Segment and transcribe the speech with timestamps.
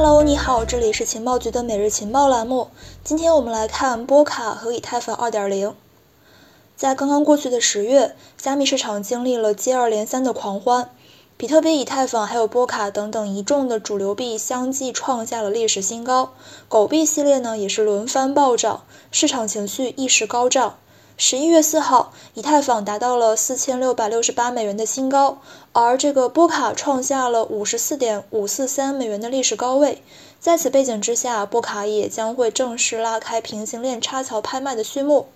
[0.00, 2.68] Hello，你好，这里是情报局的每日情报栏目。
[3.02, 5.72] 今天我们来看波卡和以太坊2.0。
[6.76, 10.88] 在刚刚过去的十月，加密市场经历了接二连三的狂欢，
[11.36, 16.32] 比特币、以太坊还有波卡等等一众的主流币相继创下了历史新高。
[16.68, 20.78] 狗币系列呢也是轮番暴涨，市场情绪一时高涨。
[21.20, 25.38] 十一月四号，以太坊达到了四千六百六十八美元的新高，
[25.72, 30.00] 而这个波卡创下了五十四点五四三美元的历史高位。
[30.38, 35.26] 在此背景之下，波卡也将会正式拉开平行链插槽拍卖的序幕。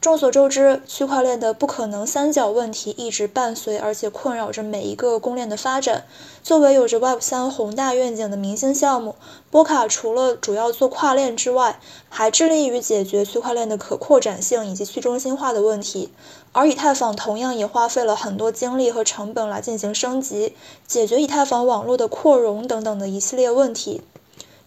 [0.00, 6.04] 众所周知，区块链的不可能三角问题一直伴随，而且困扰着每一个公链的发展。
[6.40, 9.16] 作为有着 Web 三宏大愿景的明星项目，
[9.50, 16.12] 波卡除了主要做跨链之外，还致力于解决区块链的可扩展性以及去中心化的问题。
[16.52, 20.54] 而以太坊同样也花费了很多精力和成本来进行升级，
[20.86, 24.02] 解决以太坊网络的扩容等等的一系列问题。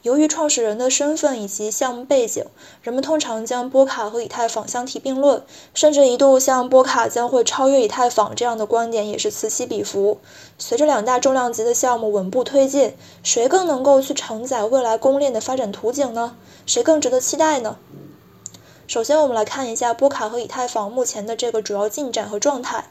[0.04, 2.46] 由于创始人的身份以及项目背景，
[2.82, 5.44] 人们通常将波卡和以太坊相提并论，
[5.76, 10.18] 甚至一度像波卡将会超越以太坊这样的观点也是此起彼伏。
[10.58, 16.36] 随着两大重量级的项目稳步推进，谁更能够去承载未来公链的发展图景呢？
[16.66, 17.78] 谁更值得期待呢？
[18.88, 22.86] 首先，我们来看一下波卡和以太坊目前的这个主要进展和状态。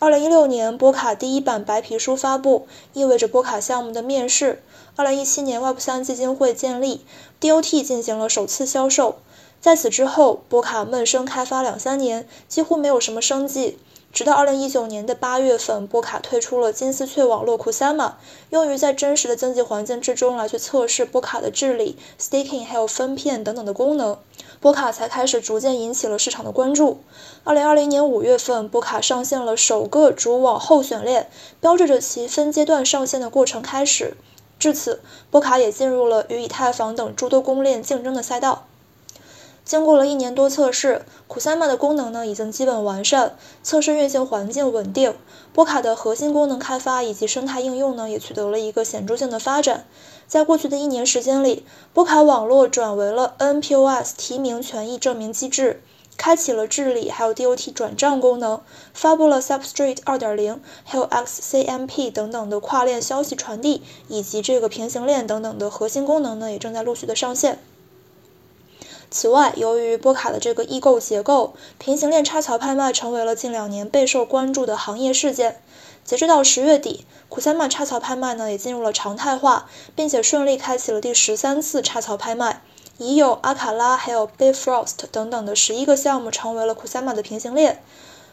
[0.00, 4.62] 二零一六年，波卡第一版白皮书发布，意味着波卡项目的面世。
[4.94, 7.04] 二零一七年，Web 三基金会建立
[7.40, 9.16] ，DOT 进行了首次销售。
[9.60, 13.76] 在此之后，波卡闷声开发两三年，几乎没有什么生计。
[14.10, 18.12] 直到二零一九年的八月份，波卡推出了金丝雀网络库 Sama，
[18.50, 24.18] 用于在真实的经济环境之中来去测试波卡的治理、staking 还有分片等等的功能。
[24.60, 27.00] 波卡才开始逐渐引起了市场的关注。
[27.44, 34.16] 二零二零年五月份，波卡上线了首个主网候选链，标志着其分阶段上线的过程开始。
[34.58, 38.67] 至此，波卡也进入了与以太坊等诸多公链竞争的赛道。
[39.68, 45.14] 经过了一年多测试，Kusama 的功能呢已经基本完善，测试运行环境稳定。
[45.52, 49.84] 波卡的核心功能开发以及生态应用呢也取得了一个显著性的发展。
[50.26, 55.82] 在过去的一年时间里，波卡网络转为了 NPOS 提名权益证明机制，
[56.16, 58.62] 开启了治理还有 DOT 转账功能，
[58.94, 67.58] 发布了 Substrate 2.0，还有 XCMP 等等的跨链消息传递以及这个平行链等等的核心功能呢也正在陆续的上线。
[69.10, 75.60] 此外，由于波卡的这个异构结构，平行链插槽拍卖成为了近两年备受关注的行业事件。
[76.04, 82.62] 截止到十月底库塞曼插槽拍卖呢也进入了常态化，并且顺利开启了第十三次插槽拍卖，
[82.98, 87.82] 已有阿卡拉还有 Bifrost 等等的十一个项目成为了库塞曼的平行链。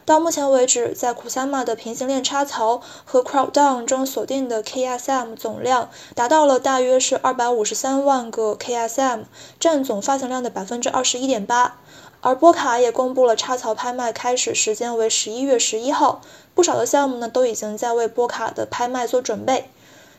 [0.05, 9.23] 到目前为止，在 Kusama 的平行链插槽和 Crowdon 中锁定的 KSM 总量达到了大约是二百五十三万个 KSM，
[9.59, 11.79] 占总发行量的百分之二十一点八。
[12.21, 16.21] 而波卡也公布了插槽拍卖开始时间为十一月十一号，
[16.53, 19.69] 不少的项目呢都已经在为波卡的拍卖做准备。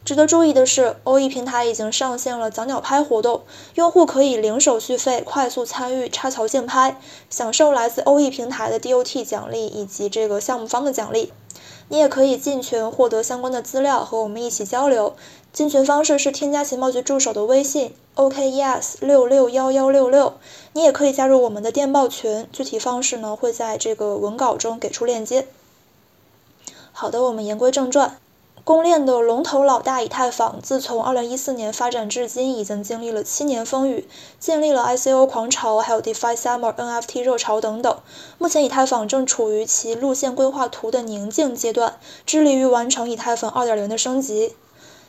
[0.06, 3.42] 值得注意的是，OE 平台已经上线了早鸟拍活动，
[3.74, 11.32] 用户可以零手续费快速参与插槽竞拍，享受来自 OE 平台的 DOT 奖励以及这个项目方的奖励。
[11.88, 15.16] 你也可以进群获得相关的资料，和我们一起交流。
[15.52, 20.34] 进群方式是添加情报局助手的微信 OKES 六六幺幺六六，
[20.74, 25.48] 你也可以加入我们的电报群，具体方式呢会在这个文稿中给出链接。
[26.92, 28.16] 好的，我们言归正传。
[28.66, 34.08] 公链的龙头老大以太坊，自从二零一四年发展至今，已经经历了七年风雨，
[34.40, 37.96] 经历了 ICO 狂潮，还有 DeFi Summer、NFT 热潮等等。
[38.38, 44.56] 目前，以太坊正处于其路线规划图的宁静阶段，致力于完成以太坊二点零的升级。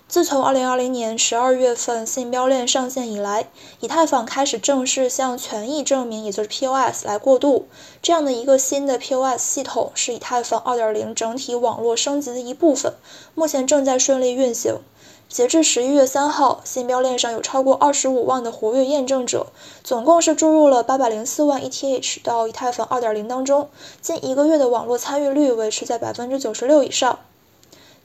[0.10, 3.50] 自从2020年12月份信标链上线以来，
[3.82, 7.68] 以太坊开始正式向权益证明，也就是 POS 来过渡。
[8.02, 12.94] 这样的一个新的 POS 系统是以太坊2.0整体网络升级的一部分，
[13.36, 14.78] 目前正在顺利运行。
[15.28, 19.48] 截至11月3号，信标链上有超过25万的活跃验证者，
[19.84, 23.68] 总共是注入了804万 ETH 到以太坊2.0当中，
[24.00, 27.20] 近一个月的网络参与率维持在96%以上。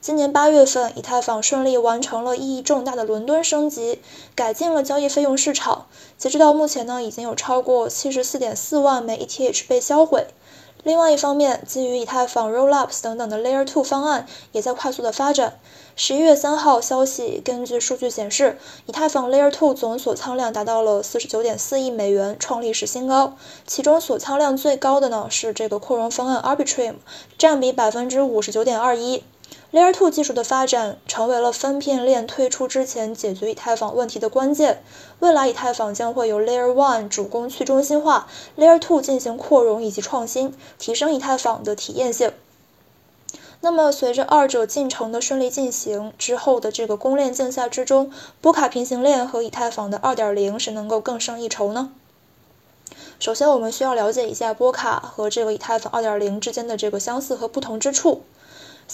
[0.02, 4.00] 今年八月份，以太坊顺利完成了意义重大的伦敦升级，
[4.34, 5.86] 改进了交易费用市场。
[6.18, 10.26] 截止到目前呢，已经有超过七十四点四万枚 ETH 被销毁。
[10.82, 15.60] 另外一方面，基于以太坊 Rollups 等等的 Layer 2方案也在快速的发展。
[15.94, 23.36] 十一月三号消息，根据数据显示，以太坊 Layer 2总锁仓量达到了四十九点四亿美元，创历史新高。
[23.68, 26.94] 其中锁仓量最高的呢是这个扩容方案 Arbitrum，
[27.38, 29.22] 占比百分之五十九点二一。
[29.72, 34.82] Layer 2技术的发展成为了分片链推出之前解决以太坊问题的关键。
[35.20, 38.28] 未来以太坊将会由 Layer 1主攻去中心化
[38.58, 42.32] ，Layer 2进行扩容以及创新，提升以太坊的体验性。
[43.60, 48.10] 那么，随着二者进程的顺利进行之后的这个公链竞赛之中，
[48.40, 51.92] 波卡平行链和以太坊的2.0谁能够更胜一筹呢？
[53.20, 58.22] 首先，我们需要了解一下波卡和这个以太坊2.0之间的这个相似和不同之处。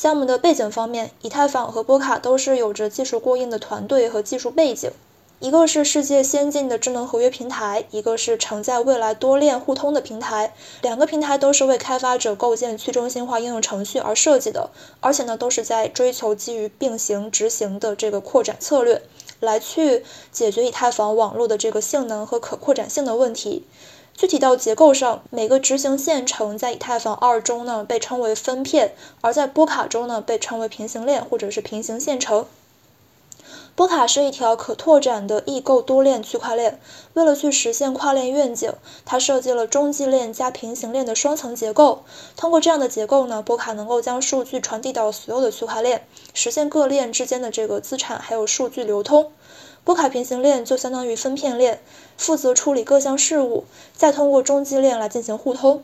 [0.00, 4.92] 项目的背景方面，以太坊和波卡都是有着技术过硬的团队和技术背景。
[5.40, 10.54] 一个是世界先进的智能合约平台，一个是承载未来多链互通的平台。
[10.82, 19.02] 两个平台都是为开发者构建去中心化应用程序而设计的，而且呢，都是在追求基于并行执行的这个扩展策略，
[19.40, 23.64] 来去解决以太坊网络的这个性能和可扩展性的问题。
[24.19, 32.44] 具体到结构上，每个执行线程在以太坊二中呢被称为分片，而在波卡中呢被称为平行链或者是平行线程。
[33.76, 36.81] 波卡是一条可拓展的异构多链区块链。
[37.15, 38.73] 为了去实现跨链愿景，
[39.05, 42.03] 它设计了中继链加平行链的双层结构。
[42.37, 46.05] 通过这样的结构呢，波卡能够将数据传递到所有的区块链，
[46.35, 49.31] 实现各链之间的这个资产还有数据流通。
[49.88, 51.81] 波卡平行链就相当于分片链，
[52.19, 53.64] 负责处理各项事务，
[53.96, 55.82] 再通过中继链来进行互通。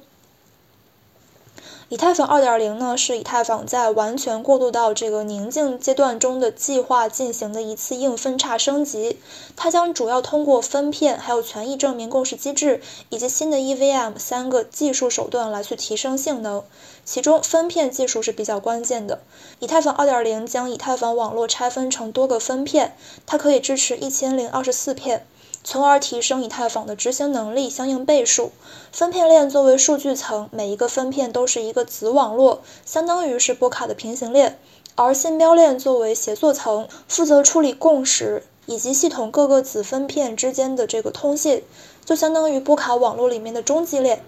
[1.91, 9.19] 以太坊2.0呢，是以太坊在完全过渡到这个宁静阶段中的计划进行的一次硬分叉升级。
[9.55, 16.63] 它将主要通过分片、还有权益证明共识机制以及新的 EVM 三个技术手段来去提升性能。
[17.05, 19.21] 其中分片技术是比较关键的。
[19.61, 22.97] 以太坊2.0将以太坊网络拆分成多个分片，
[23.27, 25.27] 它可以支持一千零二十四片。
[25.65, 28.53] 从而提升以太坊的执行能力相应倍数。
[28.93, 34.61] 分片链作为数据层，每一个分片都是一个子网络，相当于是波卡的平行链。
[34.95, 41.65] 而信标链作为协作层，负责处理共识以及系统各个子分片之间的这个通信，
[42.05, 44.23] 就相当于波卡网络里面的中继链。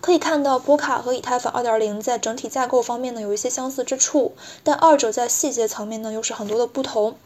[0.00, 4.32] 可以看到，波卡和以太坊2.0在整体架构方面呢有一些相似之处，
[4.64, 7.16] 但二者在细节层面呢又是很多的不同。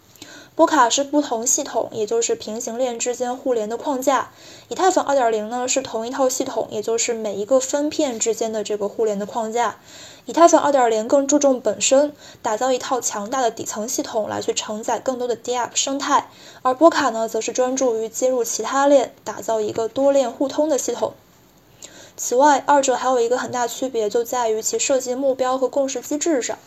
[0.55, 4.31] 波卡是不同系统，也就是平行链之间互联的框架。
[4.69, 9.77] 以太坊2.0呢是同一套系统，也就是每一个分片之间的这个互联的框架。
[10.27, 12.13] 以太坊2.0更注重本身，
[12.43, 16.29] 打造一套强大的底层系统来去承载更多的 DApp 生态，
[16.61, 21.15] 而波卡呢则是专注于接入其他链，打造一个多链互通的系统。
[22.15, 26.59] 此外，二者还有一个很大区别，就在于其设计目标和共识机制上。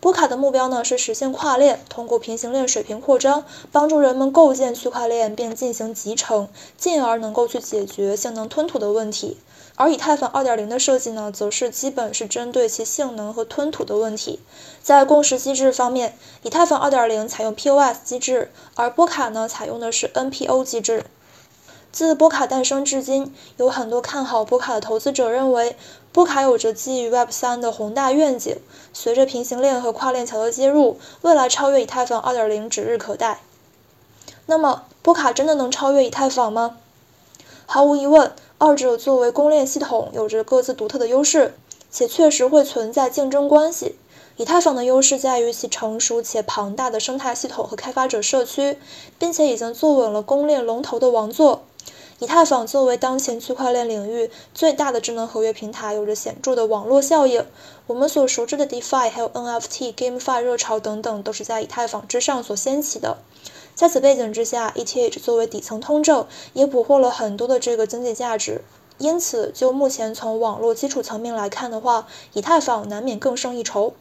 [0.00, 6.48] 波卡的目标呢是实现跨链，通过平行链水平扩张，帮助人们构建区块链并进行集成，
[6.78, 9.36] 进而能够去解决性能吞吐的问题。
[9.76, 14.40] 而以太坊2.0的设计呢，则是基本是针对其性能和吞吐的问题。
[14.82, 21.04] 在共识机制方面，以太坊2.0采用 POS 机制，而波卡呢采用的是 NPO 机制。
[21.92, 25.76] 自波卡诞生至今，有很多看好波卡的投资者认为，
[26.12, 28.56] 波卡有着基于 Web 3的宏大愿景。
[28.92, 33.40] 随着平行链和跨链桥的接入，未来超越以太坊2.0指日可待。
[34.46, 36.76] 那么，波卡真的能超越以太坊吗？
[37.66, 41.54] 毫无疑问，二者作为公链系统，有着各自独特的优势，
[41.90, 43.96] 且确实会存在竞争关系。
[44.36, 48.78] 以太坊的优势在于其成熟且庞大的生态系统和开发者社区，
[49.18, 51.62] 并且已经坐稳了公链龙头的王座。
[52.20, 57.46] 以太坊作为当前区块链领域最大的智能合约平台，有着显著的网络效应。
[57.86, 63.16] 我们所熟知的 DeFi、还有 NFT、GameFi 热潮等等，都是在以太坊之上所掀起的。
[63.74, 68.60] 在此背景之下，ETH 作为底层通证，也捕获了很多的这个经济价值。
[68.98, 73.94] 因此，就目前从网络基础层面来看的话，以太坊难免更胜一筹。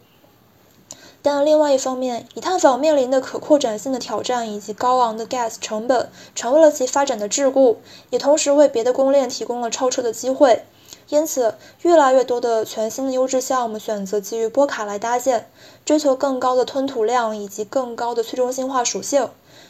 [1.21, 7.75] 但另外一方面，以太坊面临的可扩展性的挑战以及高昂的 Gas 成本，成为了其发展的桎梏，
[8.09, 10.63] 也同时为别的公链提供了超车的机会。
[11.09, 15.49] 因此，越来越多的全新的优质项目选择基于波卡来搭建，
[15.83, 19.29] 追求更高的吞吐量以及更高的去中心化属性。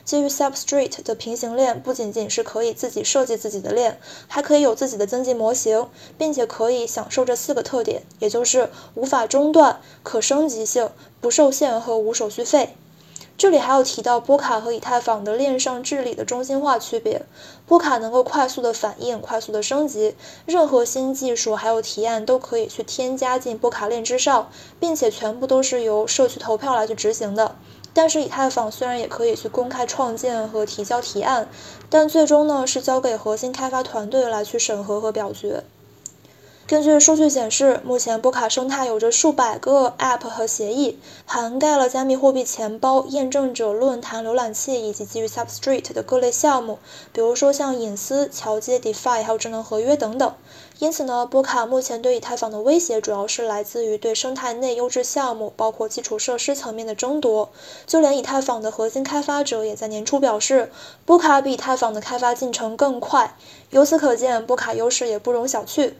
[0.09, 5.87] 基于 Substrate 的平行链不仅仅是可以自己设计自己的链，还可以有自己的经济模型，
[6.17, 10.89] 并且可以享受这四个特点，也就是无法中断、可升级性、
[11.21, 12.75] 不受限和无手续费。
[13.37, 17.21] 这里还要提到波卡和以太坊的链上治理的中心化区别。
[17.67, 20.15] 波卡能够快速的反应、快速的升级，
[20.47, 24.49] 任何新技术还有提案都可以去添加进波卡链之上，
[24.79, 27.55] 并且全部都是由社区投票来去执行的。
[27.93, 31.47] 但是以太坊虽然也可以去公开创建和提交提案，
[31.89, 35.63] 但最终呢是交给核心开发团队来去审核和表决。
[36.69, 46.77] 根据数据显示，目前波卡生态有着数百个 App 和协议，涵盖了加密货币钱包、验证者、论坛、浏览器以及基于 Substrate 的各类项目，
[47.11, 50.31] 比如说像隐私、桥接、DeFi 还有智能合约等等。
[50.77, 57.49] 因此呢，波卡目前对以太坊的威胁主要是来自于对生态内优质项目，包括基础设施层面的争夺。
[57.87, 60.71] 就连以太坊的核心开发者也在年初表示，
[61.03, 63.35] 波卡比以太坊的开发进程更快。
[63.71, 65.93] 由此可见，波卡优势也不容小觑。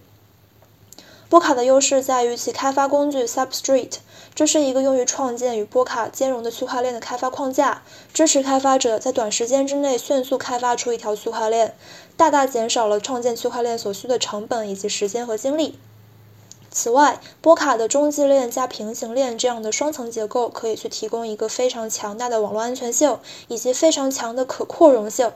[1.29, 3.97] 波卡的优势在于其开发工具 Substrate，
[4.33, 11.75] 这是一个用于创建与波卡兼容的区块链的开发框架，支持开发者在短时间之内迅速开发出一条区块链，
[12.17, 15.77] 大大减少了创建区块链所需的成本以及时间和精力。
[16.71, 25.31] 此外，波卡的中继链加平行链这样的双层结构，可以去提供一个非常强大的网络安全性以及非常强的可扩容性。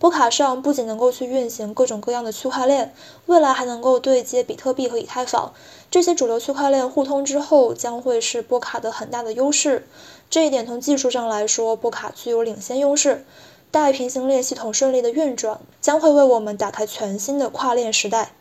[0.00, 2.94] 波卡上不仅能够去运行各种各样的区块链，
[3.26, 5.52] 未来还能够对接比特币和以太坊
[5.90, 9.86] 这些主流区块链互通之后，将会是波卡的很大的优势。
[10.30, 13.26] 这一点从技术上来说，波卡具有领先优势。
[13.70, 18.32] 待平行链系统顺利的运转，将会为我们打开全新的跨链时代。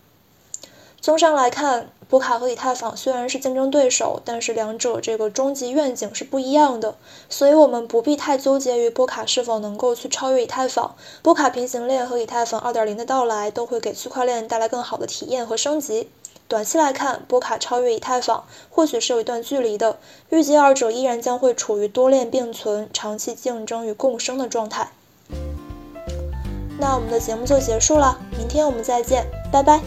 [1.02, 1.90] 综上来看。
[2.10, 6.96] 波卡和以太坊虽然是竞争对手，但是两者这个终极愿景是不一样的，
[7.30, 10.96] 所以我们不必太纠结于波卡是否能够去超越以太坊。
[11.22, 16.10] 波卡平行链和以太坊2.0的到来都会给区块链带来更好的体验和升级。
[16.48, 20.00] 短期来看，波卡超越以太坊或许是有一段距离的，
[20.32, 24.90] 预计二者依然将会处于多链并存、长期竞争与共生的状态。
[26.80, 29.80] 那我们的节目就结束了，明天我们再见，拜拜。